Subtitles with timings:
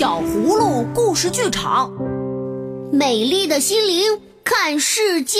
[0.00, 1.92] 小葫芦故事剧场，
[2.90, 5.38] 美丽的心灵看世界。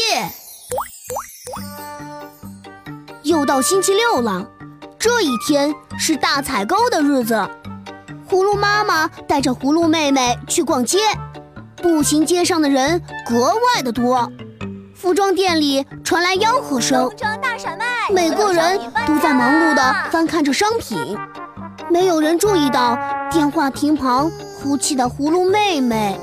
[3.23, 4.47] 又到星期六了，
[4.99, 7.49] 这一天是大采购的日子。
[8.29, 10.99] 葫芦妈妈带着葫芦妹妹去逛街，
[11.77, 14.31] 步行街上的人格外的多。
[14.95, 17.11] 服装店里传来吆喝声，
[18.11, 21.17] 每个人都在忙碌地翻看着商品，
[21.89, 22.99] 没有人注意到
[23.31, 24.31] 电话亭旁
[24.63, 26.19] 哭泣的葫芦妹妹。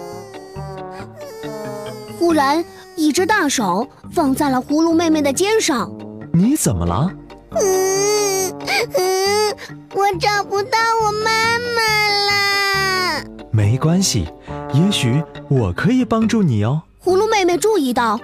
[2.19, 2.63] 忽然，
[2.95, 5.91] 一只大手放在了葫芦妹妹的肩上。
[6.31, 7.09] 你怎么了？
[7.51, 8.53] 嗯
[8.95, 9.55] 嗯，
[9.95, 11.31] 我找不到我妈
[11.75, 11.81] 妈
[12.27, 13.23] 啦。
[13.51, 14.27] 没关系，
[14.73, 16.83] 也许我可以帮助你哦。
[17.03, 18.19] 葫芦妹妹注意到。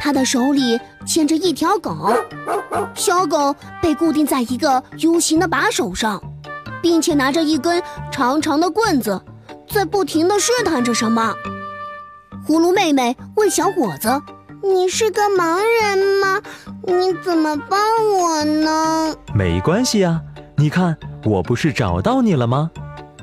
[0.00, 2.14] 她的手里牵着一条狗，
[2.94, 6.22] 小狗被固定在一个 U 型的把手上，
[6.80, 9.20] 并且拿着一根长长的棍子，
[9.70, 11.34] 在不停地试探着什么。
[12.46, 14.22] 葫芦妹妹问小伙子
[14.62, 16.40] ：“你是个盲人吗？
[16.86, 17.78] 你怎么帮
[18.18, 20.20] 我呢？”没关系呀，
[20.56, 22.70] 你看我不是找到你了吗？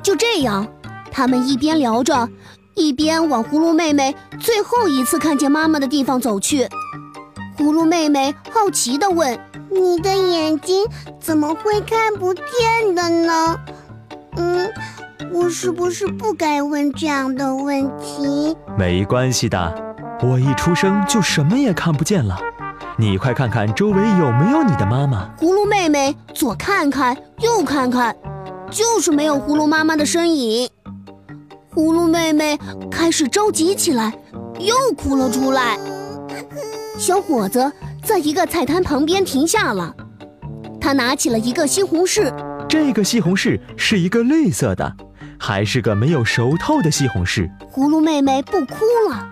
[0.02, 0.66] 就这样，
[1.10, 2.28] 他们一边聊着。
[2.74, 6.68] 一边往葫芦妹妹最后一次看见妈妈的地方走去，
[7.56, 9.40] 葫芦妹妹好奇地问
[9.72, 10.84] ：“你的眼睛
[11.18, 13.58] 怎么会看不见的呢
[14.36, 14.70] ？”“嗯，
[15.32, 22.38] 我是不是不该问这样的问题？”“没关系的，我一出生就什么也看不见了。
[22.98, 28.16] 你快看看周围有没有你的妈妈。”葫芦妹妹左看看右看看，
[28.70, 30.68] 就是没有葫芦妈妈的身影。
[31.74, 32.58] 葫芦妹妹
[32.90, 34.12] 开始着急起来，
[34.58, 35.78] 又哭了出来。
[36.98, 37.70] 小伙子
[38.02, 39.94] 在一个菜摊旁边停下了，
[40.80, 42.32] 他拿起了一个西红柿。
[42.66, 44.90] 这个西红柿是一个绿色的，
[45.38, 47.50] 还是个没有熟透的西红柿。
[47.72, 49.30] 葫芦妹妹不哭了，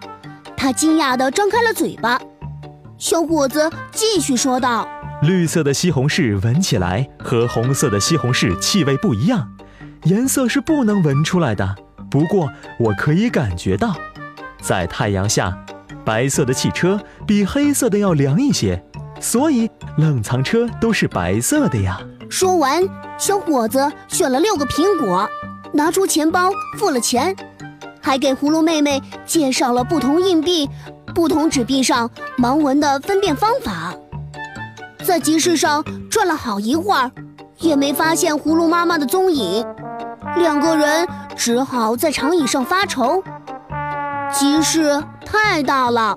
[0.56, 2.20] 她惊讶地张开了嘴巴。
[2.98, 4.88] 小伙子继续说道
[5.22, 9.48] ：“绿色的西红柿闻起来和红色的西红柿气味不一样，
[10.04, 11.74] 颜色是不能闻出来的。”
[12.10, 12.48] 不过
[12.78, 13.92] 我可以感觉到，
[14.62, 15.52] 在太阳下，
[16.04, 18.80] 白色的汽车比黑色的要凉一些，
[19.18, 22.00] 所以冷藏车都是白色的呀。
[22.30, 22.80] 说完，
[23.18, 25.28] 小伙子选了六个苹果，
[25.74, 27.36] 拿出钱包付了钱，
[28.00, 30.66] 还给葫芦妹妹介绍了不同硬币、
[31.14, 32.08] 不同纸币上
[32.38, 33.92] 盲文的分辨方法。
[35.04, 37.10] 在集市上转了好一会儿，
[37.58, 39.66] 也没发现葫芦妈妈的踪影。
[40.36, 41.06] 两个人。
[41.36, 43.20] 只好在长椅上发愁。
[44.32, 46.16] 集市太大了，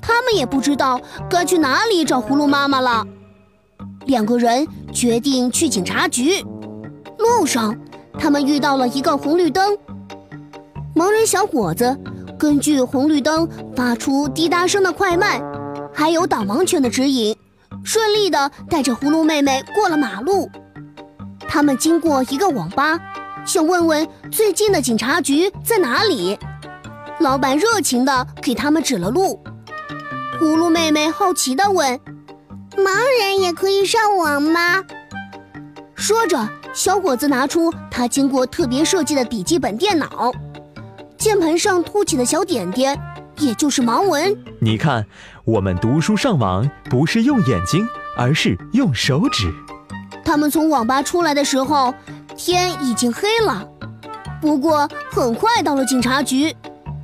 [0.00, 3.06] 他们也不知道该去哪里找葫芦妈妈了。
[4.06, 6.42] 两个人决定去警察局。
[7.18, 7.76] 路上，
[8.18, 9.78] 他们遇到了一个红绿灯。
[10.94, 11.96] 盲人小伙子
[12.38, 15.40] 根据红绿灯发出滴答声的快慢，
[15.94, 17.36] 还有导盲犬的指引，
[17.84, 20.50] 顺利的带着葫芦妹妹过了马路。
[21.48, 22.98] 他们经过一个网吧。
[23.46, 26.38] 想问问最近的警察局在哪里？
[27.18, 29.42] 老板热情的给他们指了路。
[30.38, 31.98] 葫芦妹妹好奇的问
[32.76, 34.84] ：“盲人也可以上网吗？”
[35.96, 40.32] 说着，小伙子拿出他经过特别设计的笔记本电脑，
[41.16, 42.98] 键盘上凸起的小点点，
[43.38, 44.36] 也就是盲文。
[44.60, 45.04] 你看，
[45.44, 47.86] 我们读书上网不是用眼睛，
[48.16, 49.52] 而是用手指。
[50.24, 51.94] 他们从网吧出来的时候。
[52.40, 53.66] 天已经黑了，
[54.40, 56.54] 不过很快到了警察局。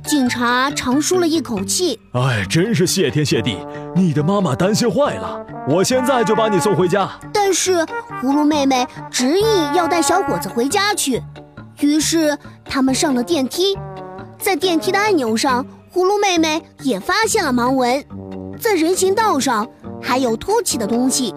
[0.05, 3.57] 警察长舒了一口气：“哎，真是谢天谢地，
[3.95, 7.83] 你的妈妈担心坏了，我现在就把你送回家。”但是
[8.21, 9.43] 葫芦妹妹执意
[9.75, 11.21] 要带小伙子回家去，
[11.79, 13.75] 于是他们上了电梯。
[14.37, 18.05] 在电梯的按钮上，葫芦妹妹也发现了盲文，
[18.59, 19.67] 在人行道上
[19.99, 21.33] 还有凸起的东西。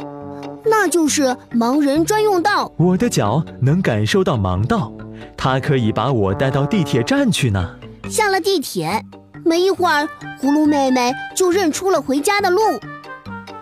[0.65, 2.71] 那就是盲人专用道。
[2.77, 4.93] 我的脚能感受到盲道，
[5.39, 7.71] 它可以把我带到地铁站去呢。
[8.11, 9.05] 下了地铁，
[9.45, 10.09] 没一会儿，
[10.41, 12.61] 葫芦妹妹就认出了回家的路。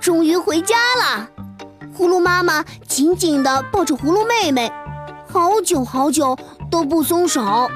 [0.00, 1.28] 终于回家了，
[1.96, 4.72] 葫芦妈妈紧紧地抱着葫芦妹妹，
[5.28, 6.36] 好久好久
[6.70, 7.70] 都不松手。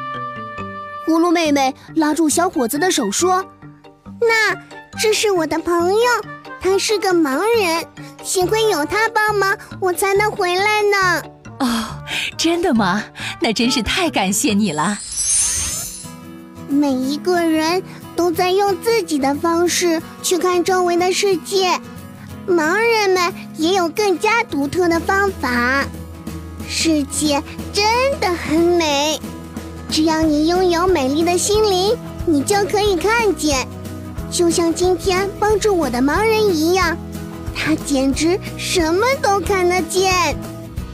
[1.06, 3.44] 葫芦妹妹拉住小伙子的手说
[4.20, 4.54] ：“那
[5.00, 5.98] 这是我的朋友，
[6.60, 7.84] 他是个盲人。”
[8.22, 11.22] 幸亏有他帮忙，我才能回来呢。
[11.58, 12.04] 哦，
[12.36, 13.02] 真的吗？
[13.40, 14.98] 那真是太感谢你了。
[16.70, 17.82] 每一个人
[18.14, 21.80] 都在用自己的方式去看周围的世界，
[22.48, 25.84] 盲人们也有更加独特的方法。
[26.68, 27.84] 世界真
[28.20, 29.18] 的很美。
[29.90, 33.66] 只要你拥有美丽的心灵，你就可以看见，
[34.30, 36.96] 就像今天帮助我的盲人一样，
[37.52, 40.36] 他简直什么都看得见。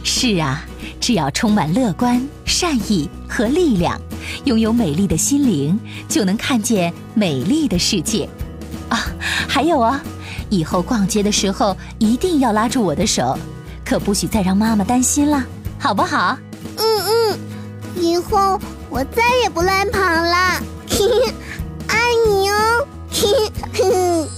[0.02, 0.64] 是啊，
[0.98, 4.00] 只要充满乐观、善意和力量，
[4.44, 5.78] 拥有美丽的心灵，
[6.08, 8.28] 就能看见美丽的世界。
[8.88, 9.06] 啊，
[9.48, 10.00] 还有啊，
[10.48, 13.36] 以后逛街的时候一定要拉住我的手，
[13.84, 15.44] 可不许再让妈妈担心了，
[15.78, 16.38] 好不好？
[16.76, 17.38] 嗯嗯，
[18.00, 20.62] 以后我再也不乱跑了，
[21.88, 22.86] 爱你哦。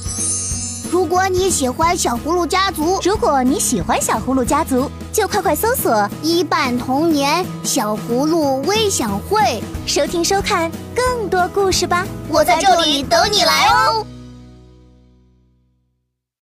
[0.99, 12.05] 如果你喜欢小葫芦家族，如果你喜欢小葫芦家族，就快快搜索“一半童年小葫芦微享会”，收听收看更多故事吧。
[12.29, 14.05] 我在这里等你来哦。